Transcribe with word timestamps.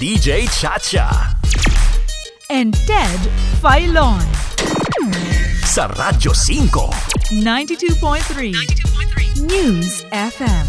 DJ 0.00 0.48
Chacha. 0.48 1.36
and 2.48 2.72
Ted 2.88 3.20
Filon. 3.60 4.24
Sa 5.60 5.92
Radyo 5.92 6.32
5. 6.32 7.36
92.3 7.44 9.44
News 9.44 10.00
FM. 10.08 10.64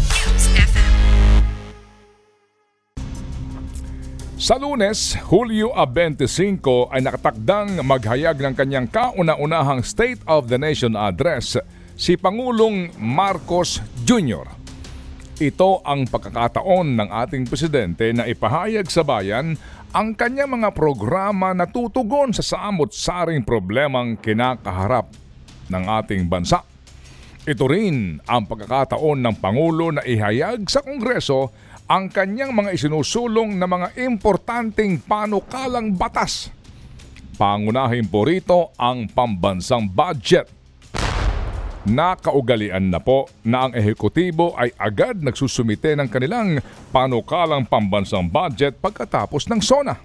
Sa 4.36 4.60
lunes, 4.60 5.16
Hulyo 5.32 5.72
25 5.80 6.92
ay 6.92 7.00
nakatakdang 7.00 7.80
maghayag 7.80 8.36
ng 8.36 8.52
kanyang 8.52 8.92
kauna-unahang 8.92 9.80
State 9.80 10.20
of 10.28 10.52
the 10.52 10.60
Nation 10.60 10.92
address 10.92 11.56
si 11.96 12.20
Pangulong 12.20 12.92
Marcos 13.00 13.80
Jr. 14.04 14.61
Ito 15.40 15.80
ang 15.80 16.04
pagkakataon 16.04 17.00
ng 17.00 17.08
ating 17.08 17.48
presidente 17.48 18.12
na 18.12 18.28
ipahayag 18.28 18.84
sa 18.92 19.00
bayan 19.00 19.56
ang 19.92 20.12
kanyang 20.12 20.60
mga 20.60 20.76
programa 20.76 21.56
na 21.56 21.64
tutugon 21.64 22.36
sa 22.36 22.44
samot-saring 22.44 23.40
problemang 23.40 24.20
kinakaharap 24.20 25.08
ng 25.72 25.84
ating 26.00 26.28
bansa. 26.28 26.60
Ito 27.42 27.64
rin 27.64 28.20
ang 28.28 28.44
pagkakataon 28.44 29.18
ng 29.24 29.36
Pangulo 29.40 29.90
na 29.90 30.04
ihayag 30.04 30.68
sa 30.68 30.84
Kongreso 30.84 31.50
ang 31.90 32.12
kanyang 32.12 32.54
mga 32.54 32.76
isinusulong 32.76 33.56
na 33.56 33.66
mga 33.66 33.98
importanteng 34.04 35.00
panukalang 35.02 35.96
batas. 35.96 36.52
Pangunahin 37.40 38.06
po 38.06 38.28
rito 38.28 38.70
ang 38.78 39.08
pambansang 39.10 39.90
budget. 39.90 40.61
Nakaugalian 41.82 42.94
na 42.94 43.02
po 43.02 43.26
na 43.42 43.66
ang 43.66 43.74
ehekutibo 43.74 44.54
ay 44.54 44.70
agad 44.78 45.18
nagsusumite 45.18 45.98
ng 45.98 46.06
kanilang 46.06 46.62
panukalang 46.94 47.66
pambansang 47.66 48.30
budget 48.30 48.78
pagkatapos 48.78 49.50
ng 49.50 49.58
SONA. 49.58 49.98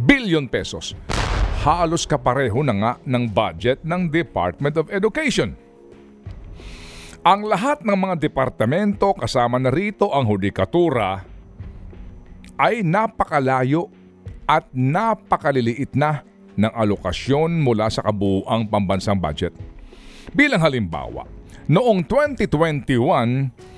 billion 0.09 0.49
pesos. 0.49 0.97
Halos 1.61 2.09
kapareho 2.09 2.65
na 2.65 2.73
nga 2.73 2.97
ng 3.05 3.29
budget 3.29 3.85
ng 3.85 4.09
Department 4.09 4.81
of 4.81 4.89
Education. 4.89 5.53
Ang 7.25 7.45
lahat 7.45 7.81
ng 7.85 7.97
mga 7.97 8.21
departamento 8.21 9.13
kasama 9.17 9.57
na 9.57 9.73
rito 9.73 10.09
ang 10.13 10.29
hudikatura 10.29 11.25
ay 12.57 12.85
napakalayo 12.85 13.89
at 14.45 14.65
napakaliliit 14.73 15.93
na 15.97 16.21
ng 16.53 16.69
alokasyon 16.69 17.61
mula 17.61 17.89
sa 17.89 18.05
kabuuang 18.05 18.69
pambansang 18.69 19.17
budget. 19.17 19.53
Bilang 20.33 20.61
halimbawa, 20.61 21.25
noong 21.65 22.05
2021, 22.05 23.73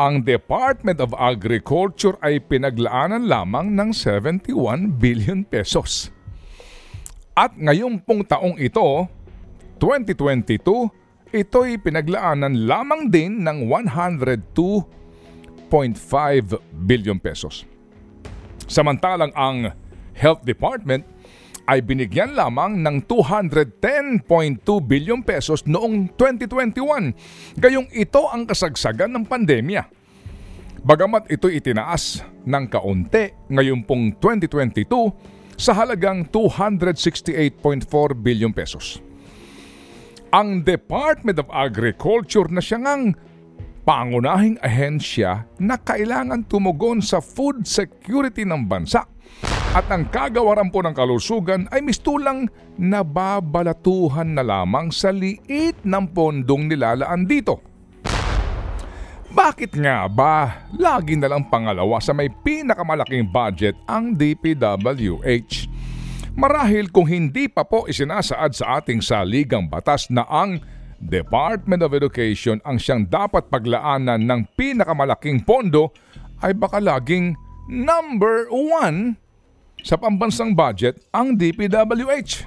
ang 0.00 0.24
Department 0.24 0.96
of 0.96 1.12
Agriculture 1.12 2.16
ay 2.24 2.40
pinaglaanan 2.40 3.28
lamang 3.28 3.76
ng 3.76 3.92
71 3.92 4.96
billion 4.96 5.44
pesos. 5.44 6.08
At 7.36 7.52
ngayong 7.52 8.00
pong 8.08 8.24
taong 8.24 8.56
ito, 8.56 9.04
2022, 9.76 11.36
ito'y 11.36 11.76
pinaglaanan 11.84 12.64
lamang 12.64 13.12
din 13.12 13.44
ng 13.44 13.68
102.5 13.68 15.68
billion 16.88 17.20
pesos. 17.20 17.68
Samantalang 18.64 19.36
ang 19.36 19.76
Health 20.16 20.48
Department 20.48 21.04
ay 21.70 21.86
binigyan 21.86 22.34
lamang 22.34 22.82
ng 22.82 23.06
210.2 23.06 24.26
billion 24.82 25.22
pesos 25.22 25.62
noong 25.70 26.10
2021. 26.18 27.14
Gayong 27.62 27.86
ito 27.94 28.26
ang 28.26 28.42
kasagsagan 28.42 29.14
ng 29.14 29.22
pandemya. 29.30 29.86
Bagamat 30.82 31.30
ito 31.30 31.46
itinaas 31.46 32.26
ng 32.42 32.64
kaunti 32.66 33.30
ngayon 33.46 33.86
pong 33.86 34.18
2022 34.18 35.14
sa 35.54 35.78
halagang 35.78 36.26
268.4 36.26 37.86
billion 38.18 38.50
pesos. 38.50 38.98
Ang 40.34 40.66
Department 40.66 41.38
of 41.38 41.46
Agriculture 41.54 42.50
na 42.50 42.58
siya 42.58 42.82
ngang 42.82 43.14
pangunahing 43.86 44.58
ahensya 44.58 45.46
na 45.62 45.78
kailangan 45.78 46.42
tumugon 46.50 46.98
sa 46.98 47.22
food 47.22 47.62
security 47.62 48.42
ng 48.42 48.66
bansa 48.66 49.06
at 49.70 49.86
ang 49.86 50.02
kagawaran 50.10 50.66
po 50.74 50.82
ng 50.82 50.90
kalusugan 50.90 51.70
ay 51.70 51.78
mistulang 51.78 52.50
nababalatuhan 52.74 54.34
na 54.34 54.42
lamang 54.42 54.90
sa 54.90 55.14
liit 55.14 55.78
ng 55.86 56.10
pondong 56.10 56.66
nilalaan 56.66 57.22
dito. 57.22 57.62
Bakit 59.30 59.78
nga 59.78 60.10
ba 60.10 60.66
lagi 60.74 61.14
na 61.14 61.30
lang 61.30 61.46
pangalawa 61.46 62.02
sa 62.02 62.10
may 62.10 62.26
pinakamalaking 62.26 63.30
budget 63.30 63.78
ang 63.86 64.18
DPWH? 64.18 65.70
Marahil 66.34 66.90
kung 66.90 67.06
hindi 67.06 67.46
pa 67.46 67.62
po 67.62 67.86
isinasaad 67.86 68.50
sa 68.50 68.82
ating 68.82 68.98
saligang 68.98 69.70
batas 69.70 70.10
na 70.10 70.26
ang 70.26 70.58
Department 70.98 71.86
of 71.86 71.94
Education 71.94 72.58
ang 72.66 72.82
siyang 72.82 73.06
dapat 73.06 73.46
paglaanan 73.46 74.18
ng 74.18 74.50
pinakamalaking 74.58 75.46
pondo 75.46 75.94
ay 76.42 76.58
baka 76.58 76.82
laging 76.82 77.38
number 77.70 78.50
one 78.50 79.14
sa 79.82 79.96
pambansang 79.96 80.52
budget 80.52 81.00
ang 81.10 81.36
DPWH. 81.36 82.46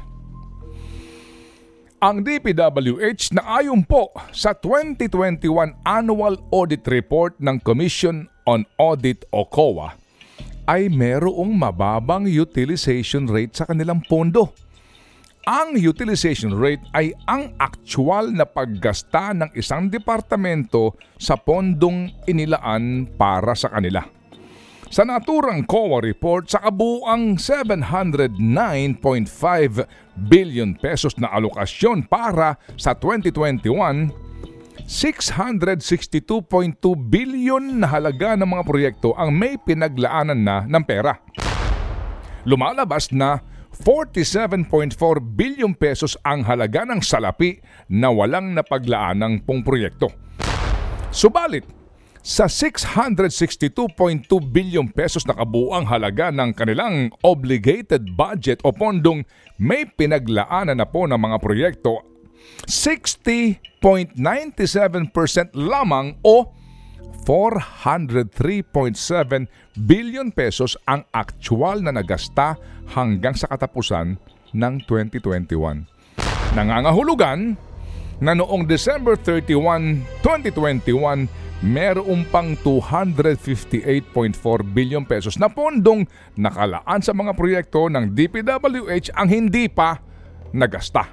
Ang 2.03 2.19
DPWH 2.19 3.31
na 3.31 3.63
ayon 3.63 3.79
po 3.87 4.11
sa 4.35 4.51
2021 4.51 5.47
Annual 5.87 6.35
Audit 6.51 6.83
Report 6.91 7.31
ng 7.39 7.63
Commission 7.63 8.27
on 8.43 8.67
Audit 8.75 9.23
o 9.31 9.47
COA 9.47 9.95
ay 10.67 10.91
merong 10.91 11.55
mababang 11.55 12.27
utilization 12.27 13.27
rate 13.27 13.55
sa 13.55 13.67
kanilang 13.67 14.03
pondo. 14.03 14.51
Ang 15.43 15.75
utilization 15.75 16.55
rate 16.55 16.83
ay 16.95 17.11
ang 17.27 17.51
aktual 17.59 18.31
na 18.31 18.47
paggasta 18.47 19.35
ng 19.35 19.51
isang 19.59 19.91
departamento 19.91 20.95
sa 21.19 21.35
pondong 21.35 22.11
inilaan 22.27 23.11
para 23.19 23.51
sa 23.51 23.67
kanila. 23.71 24.22
Sa 24.93 25.01
naturang 25.01 25.65
COA 25.65 26.05
report 26.05 26.53
sa 26.53 26.61
kabuang 26.69 27.41
709.5 27.41 28.29
billion 30.29 30.77
pesos 30.77 31.17
na 31.17 31.33
alokasyon 31.33 32.05
para 32.05 32.61
sa 32.77 32.93
2021, 32.93 34.13
662.2 34.85 36.77
billion 37.09 37.81
na 37.81 37.89
halaga 37.89 38.37
ng 38.37 38.45
mga 38.45 38.63
proyekto 38.69 39.17
ang 39.17 39.33
may 39.33 39.57
pinaglaanan 39.57 40.37
na 40.37 40.61
ng 40.69 40.83
pera. 40.85 41.17
Lumalabas 42.45 43.09
na 43.09 43.41
47.4 43.73 44.93
billion 45.33 45.73
pesos 45.73 46.13
ang 46.21 46.45
halaga 46.45 46.85
ng 46.85 47.01
salapi 47.01 47.57
na 47.89 48.13
walang 48.13 48.53
napaglaanang 48.53 49.41
pong 49.41 49.65
proyekto. 49.65 50.13
Subalit, 51.09 51.65
sa 52.23 52.47
662.2 52.47 53.83
billion 54.47 54.87
pesos 54.87 55.27
na 55.27 55.35
kabuang 55.35 55.83
halaga 55.83 56.31
ng 56.31 56.55
kanilang 56.55 57.11
obligated 57.19 58.15
budget 58.15 58.63
o 58.63 58.71
pondong 58.71 59.27
may 59.59 59.83
pinaglaanan 59.83 60.79
na 60.79 60.87
po 60.87 61.03
ng 61.03 61.19
mga 61.19 61.37
proyekto 61.43 61.99
60.97% 62.63 63.83
lamang 65.51 66.15
o 66.23 66.47
403.7 67.27 69.83
billion 69.83 70.31
pesos 70.31 70.79
ang 70.87 71.03
aktual 71.11 71.83
na 71.83 71.91
nagasta 71.91 72.55
hanggang 72.95 73.35
sa 73.35 73.51
katapusan 73.51 74.15
ng 74.55 74.73
2021. 74.87 75.91
Nangangahulugan 76.55 77.59
na 78.23 78.31
noong 78.31 78.63
December 78.63 79.19
31, 79.19 79.99
2021, 80.23 81.27
meron 81.59 82.23
pang 82.31 82.55
258.4 82.63 83.99
billion 84.71 85.03
pesos 85.03 85.35
na 85.35 85.51
pondong 85.51 86.07
nakalaan 86.39 87.03
sa 87.03 87.11
mga 87.11 87.35
proyekto 87.35 87.91
ng 87.91 88.15
DPWH 88.15 89.11
ang 89.11 89.27
hindi 89.27 89.67
pa 89.67 89.99
nagasta. 90.55 91.03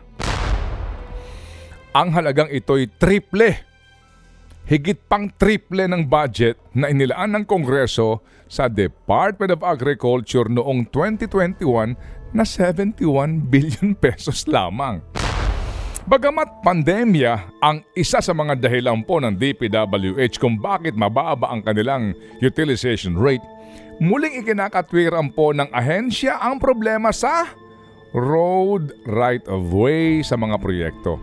Ang 1.91 2.15
halagang 2.15 2.47
ito'y 2.47 2.87
triple 2.95 3.59
higit 4.71 5.03
pang 5.11 5.27
triple 5.35 5.91
ng 5.91 6.07
budget 6.07 6.55
na 6.79 6.95
inilaan 6.95 7.35
ng 7.35 7.43
Kongreso 7.43 8.23
sa 8.47 8.71
Department 8.71 9.51
of 9.51 9.67
Agriculture 9.67 10.47
noong 10.47 10.87
2021 10.95 11.99
na 12.31 12.47
71 12.47 13.03
billion 13.51 13.99
pesos 13.99 14.47
lamang. 14.47 15.03
Bagamat 16.09 16.65
pandemya 16.65 17.61
ang 17.61 17.85
isa 17.93 18.25
sa 18.25 18.33
mga 18.33 18.57
dahilan 18.57 19.05
po 19.05 19.21
ng 19.21 19.37
DPWH 19.37 20.41
kung 20.41 20.57
bakit 20.57 20.97
mababa 20.97 21.53
ang 21.53 21.61
kanilang 21.61 22.17
utilization 22.41 23.21
rate, 23.21 23.45
muling 24.01 24.41
ikinakatwiran 24.41 25.29
po 25.37 25.53
ng 25.53 25.69
ahensya 25.69 26.41
ang 26.41 26.57
problema 26.57 27.13
sa 27.13 27.53
road 28.17 28.97
right-of-way 29.05 30.25
sa 30.25 30.41
mga 30.41 30.57
proyekto. 30.57 31.21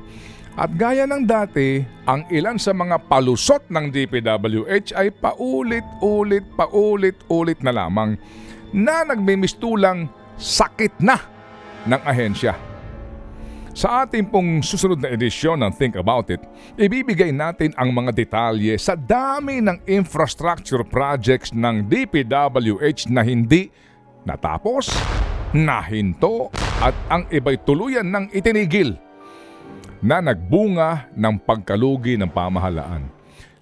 At 0.54 0.74
gaya 0.78 1.10
ng 1.10 1.26
dati, 1.26 1.82
ang 2.06 2.30
ilan 2.30 2.62
sa 2.62 2.70
mga 2.74 3.02
palusot 3.10 3.66
ng 3.74 3.90
DPWH 3.90 4.94
ay 4.94 5.10
paulit-ulit, 5.10 6.46
paulit-ulit 6.54 7.60
na 7.66 7.74
lamang 7.74 8.14
na 8.70 9.02
nagmimistulang 9.10 10.06
sakit 10.38 11.02
na 11.02 11.18
ng 11.90 12.02
ahensya. 12.06 12.77
Sa 13.78 14.02
ating 14.02 14.34
pong 14.34 14.66
susunod 14.66 14.98
na 14.98 15.14
edisyon 15.14 15.62
ng 15.62 15.70
Think 15.70 16.02
About 16.02 16.34
It, 16.34 16.42
ibibigay 16.82 17.30
natin 17.30 17.78
ang 17.78 17.94
mga 17.94 18.10
detalye 18.10 18.74
sa 18.74 18.98
dami 18.98 19.62
ng 19.62 19.86
infrastructure 19.86 20.82
projects 20.82 21.54
ng 21.54 21.86
DPWH 21.86 23.06
na 23.14 23.22
hindi 23.22 23.70
natapos, 24.26 24.90
nahinto 25.54 26.50
at 26.82 26.98
ang 27.06 27.30
iba'y 27.30 27.62
tuluyan 27.62 28.10
ng 28.10 28.34
itinigil 28.34 28.98
na 30.02 30.26
nagbunga 30.26 31.14
ng 31.14 31.38
pagkalugi 31.46 32.18
ng 32.18 32.34
pamahalaan. 32.34 33.06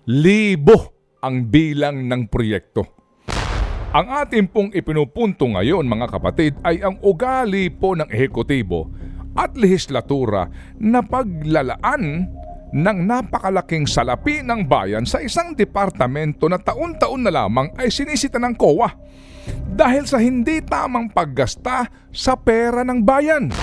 Libo 0.07 0.95
ang 1.19 1.43
bilang 1.43 2.07
ng 2.07 2.31
proyekto. 2.31 2.87
Ang 3.91 4.07
ating 4.23 4.47
pong 4.47 4.71
ipinupunto 4.71 5.43
ngayon 5.43 5.83
mga 5.83 6.07
kapatid 6.07 6.55
ay 6.63 6.79
ang 6.79 7.03
ugali 7.03 7.67
po 7.67 7.99
ng 7.99 8.07
ehekutibo 8.07 8.95
at 9.35 9.53
lehislatura 9.59 10.47
na 10.79 11.03
paglalaan 11.03 12.31
ng 12.75 12.97
napakalaking 13.07 13.87
salapi 13.87 14.43
ng 14.43 14.67
bayan 14.67 15.07
sa 15.07 15.23
isang 15.23 15.55
departamento 15.55 16.47
na 16.51 16.59
taon-taon 16.59 17.23
na 17.23 17.31
lamang 17.31 17.71
ay 17.79 17.87
sinisita 17.87 18.35
ng 18.41 18.55
COA 18.55 18.89
dahil 19.75 20.03
sa 20.09 20.17
hindi 20.17 20.59
tamang 20.59 21.11
paggasta 21.11 21.87
sa 22.09 22.33
pera 22.35 22.81
ng 22.81 22.99
bayan. 23.05 23.53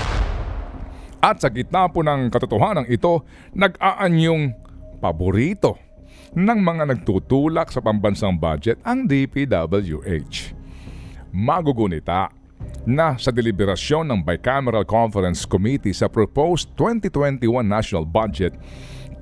At 1.23 1.39
sa 1.39 1.53
gitna 1.53 1.87
po 1.87 2.03
ng 2.03 2.31
katotohanan 2.33 2.87
ito, 2.91 3.23
nag-aanyong 3.55 4.59
paborito 4.99 5.79
ng 6.33 6.59
mga 6.59 6.89
nagtutulak 6.97 7.69
sa 7.71 7.85
pambansang 7.85 8.35
budget 8.41 8.81
ang 8.83 9.05
DPWH. 9.07 10.57
Magugunita 11.33 12.42
na 12.89 13.15
sa 13.15 13.31
deliberasyon 13.31 14.11
ng 14.11 14.21
Bicameral 14.27 14.83
Conference 14.83 15.47
Committee 15.47 15.95
sa 15.95 16.11
proposed 16.11 16.75
2021 16.75 17.63
national 17.63 18.03
budget, 18.03 18.55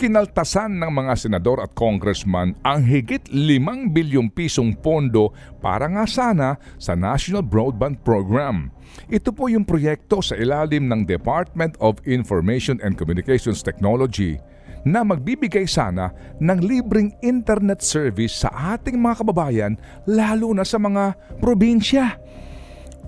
kinaltasan 0.01 0.81
ng 0.81 0.89
mga 0.89 1.13
senador 1.13 1.61
at 1.61 1.77
congressman 1.77 2.57
ang 2.65 2.81
higit 2.81 3.21
5 3.29 3.93
bilyong 3.93 4.33
pisong 4.33 4.73
pondo 4.73 5.37
para 5.61 5.85
nga 5.93 6.09
sana 6.09 6.57
sa 6.81 6.97
National 6.97 7.45
Broadband 7.45 8.01
Program. 8.01 8.73
Ito 9.13 9.29
po 9.37 9.53
yung 9.53 9.69
proyekto 9.69 10.25
sa 10.25 10.41
ilalim 10.41 10.89
ng 10.89 11.05
Department 11.05 11.77
of 11.85 12.01
Information 12.09 12.81
and 12.81 12.97
Communications 12.97 13.61
Technology 13.61 14.41
na 14.89 15.05
magbibigay 15.05 15.69
sana 15.69 16.09
ng 16.41 16.59
libreng 16.65 17.13
internet 17.21 17.85
service 17.85 18.41
sa 18.41 18.49
ating 18.73 18.97
mga 18.97 19.21
kababayan 19.21 19.77
lalo 20.09 20.57
na 20.57 20.65
sa 20.65 20.81
mga 20.81 21.13
probinsya. 21.45 22.17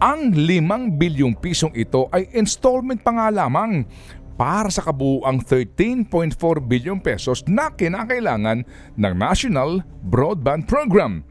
Ang 0.02 0.34
5 0.34 0.98
bilyong 0.98 1.38
pisong 1.38 1.70
ito 1.78 2.10
ay 2.10 2.26
installment 2.34 3.06
pa 3.06 3.14
nga 3.14 3.30
lamang 3.30 3.86
para 4.34 4.66
sa 4.66 4.82
kabuuang 4.82 5.46
13.4 5.46 6.34
bilyong 6.58 6.98
pesos 6.98 7.46
na 7.46 7.70
kinakailangan 7.70 8.66
ng 8.98 9.14
National 9.14 9.86
Broadband 10.02 10.66
Program. 10.66 11.22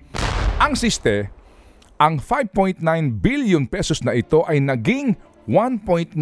Ang 0.56 0.80
siste, 0.80 1.28
ang 2.00 2.24
5.9 2.24 2.80
billion 3.20 3.68
pesos 3.68 4.08
na 4.08 4.16
ito 4.16 4.48
ay 4.48 4.64
naging 4.64 5.20
1.9 5.52 6.16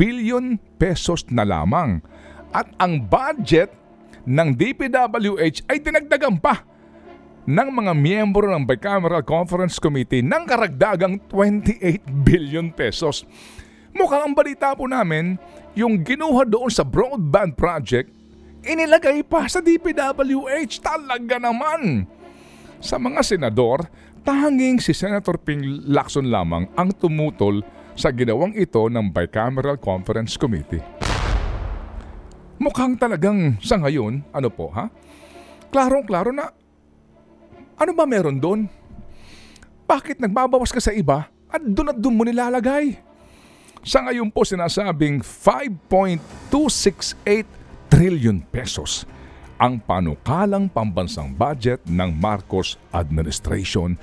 billion 0.00 0.56
pesos 0.80 1.28
na 1.28 1.44
lamang. 1.44 2.00
At 2.56 2.72
ang 2.80 3.12
budget 3.12 3.76
ng 4.24 4.56
DPWH 4.56 5.68
ay 5.68 5.76
dinagdagan 5.84 6.40
pa 6.40 6.64
ng 7.48 7.68
mga 7.72 7.92
miyembro 7.96 8.48
ng 8.52 8.68
Bicameral 8.68 9.24
Conference 9.24 9.80
Committee 9.80 10.20
ng 10.20 10.42
karagdagang 10.44 11.16
28 11.28 12.04
billion 12.24 12.68
pesos. 12.68 13.24
Mukhang 13.96 14.30
ang 14.30 14.34
balita 14.36 14.76
po 14.76 14.84
namin, 14.86 15.40
yung 15.72 16.04
ginuha 16.04 16.44
doon 16.44 16.70
sa 16.70 16.84
broadband 16.84 17.56
project, 17.56 18.12
inilagay 18.62 19.24
pa 19.24 19.48
sa 19.48 19.64
DPWH. 19.64 20.84
Talaga 20.84 21.36
naman! 21.40 22.04
Sa 22.80 22.96
mga 22.96 23.20
senador, 23.20 23.84
tanging 24.24 24.80
si 24.80 24.92
Senator 24.96 25.36
Ping 25.36 25.84
Lacson 25.88 26.28
lamang 26.28 26.68
ang 26.76 26.92
tumutol 26.96 27.60
sa 27.96 28.08
ginawang 28.08 28.56
ito 28.56 28.88
ng 28.88 29.12
Bicameral 29.12 29.76
Conference 29.76 30.40
Committee. 30.40 30.80
Mukhang 32.60 33.00
talagang 33.00 33.56
sa 33.60 33.80
ngayon, 33.80 34.20
ano 34.32 34.48
po 34.52 34.68
ha? 34.72 34.92
Klarong-klaro 35.72 36.32
na, 36.32 36.52
ano 37.80 37.96
ba 37.96 38.04
meron 38.04 38.36
doon? 38.36 38.68
Bakit 39.88 40.20
nagbabawas 40.20 40.68
ka 40.68 40.84
sa 40.84 40.92
iba 40.92 41.32
at 41.48 41.64
doon 41.64 41.96
at 41.96 41.98
doon 41.98 42.14
mo 42.14 42.22
nilalagay? 42.28 43.00
Sa 43.80 44.04
ngayon 44.04 44.28
po 44.28 44.44
sinasabing 44.44 45.24
5.268 45.24 47.48
trillion 47.88 48.44
pesos 48.52 49.08
ang 49.56 49.80
panukalang 49.80 50.68
pambansang 50.68 51.32
budget 51.32 51.80
ng 51.88 52.12
Marcos 52.16 52.76
administration 52.92 53.96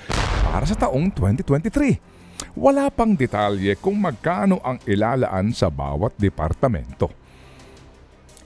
para 0.49 0.65
sa 0.65 0.73
taong 0.73 1.13
2023. 1.13 2.57
Wala 2.57 2.89
pang 2.89 3.13
detalye 3.13 3.77
kung 3.77 3.97
magkano 3.97 4.61
ang 4.61 4.81
ilalaan 4.85 5.53
sa 5.53 5.69
bawat 5.69 6.17
departamento. 6.17 7.09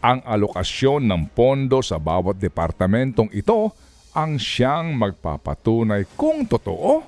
Ang 0.03 0.23
alokasyon 0.23 1.07
ng 1.07 1.23
pondo 1.31 1.79
sa 1.83 1.99
bawat 1.99 2.39
departamentong 2.39 3.31
ito 3.31 3.71
ang 4.11 4.35
siyang 4.35 4.95
magpapatunay 4.99 6.03
kung 6.19 6.43
totoo 6.43 7.03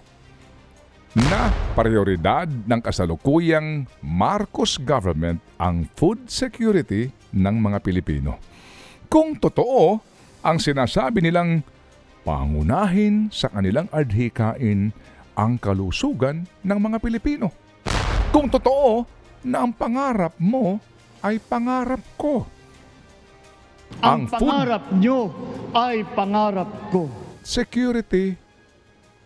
na 1.14 1.52
prioridad 1.78 2.50
ng 2.50 2.82
kasalukuyang 2.82 3.86
Marcos 4.02 4.82
government 4.82 5.38
ang 5.62 5.86
food 5.94 6.26
security 6.26 7.12
ng 7.36 7.56
mga 7.60 7.78
Pilipino. 7.86 8.40
Kung 9.12 9.38
totoo 9.38 10.02
ang 10.42 10.58
sinasabi 10.58 11.22
nilang 11.22 11.62
pangunahin 12.26 13.30
sa 13.30 13.52
kanilang 13.52 13.86
adhikain 13.94 14.90
ang 15.38 15.54
kalusugan 15.60 16.50
ng 16.66 16.80
mga 16.82 16.98
Pilipino. 16.98 17.52
Kung 18.34 18.50
totoo 18.50 19.06
na 19.46 19.62
ang 19.62 19.76
pangarap 19.76 20.34
mo 20.40 20.82
ay 21.22 21.38
pangarap 21.38 22.02
ko. 22.18 22.48
Ang, 24.02 24.26
food 24.26 24.42
pangarap 24.42 24.84
nyo 24.98 25.20
ay 25.76 26.02
pangarap 26.18 26.70
ko. 26.90 27.06
security 27.44 28.40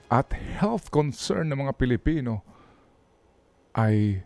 at 0.09 0.31
health 0.33 0.89
concern 0.89 1.51
ng 1.51 1.67
mga 1.67 1.74
Pilipino 1.77 2.41
ay 3.77 4.24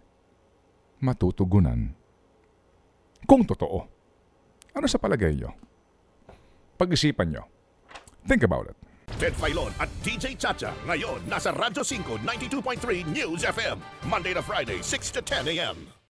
matutugunan. 1.02 1.92
Kung 3.26 3.44
totoo, 3.44 3.80
ano 4.72 4.86
sa 4.88 5.02
palagay 5.02 5.36
nyo? 5.36 5.52
Pag-isipan 6.80 7.30
nyo. 7.30 7.44
Think 8.26 8.46
about 8.48 8.70
it. 8.72 8.78
Ted 9.20 9.36
Filon 9.38 9.70
at 9.78 9.92
DJ 10.02 10.34
Chacha. 10.40 10.74
Ngayon, 10.88 11.28
nasa 11.28 11.52
Radyo 11.54 11.84
5, 11.86 12.26
92.3 12.26 13.06
News 13.12 13.44
FM. 13.46 13.78
Monday 14.08 14.34
to 14.34 14.42
Friday, 14.42 14.80
6 14.82 15.14
to 15.14 15.22
10 15.22 15.52
a.m. 15.58 16.01